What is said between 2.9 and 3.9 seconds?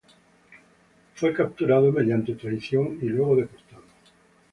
y luego deportado.